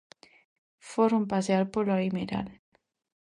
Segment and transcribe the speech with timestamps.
[0.91, 2.47] Foron pasear polo amieiral.